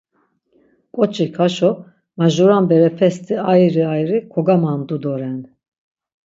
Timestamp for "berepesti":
2.69-3.33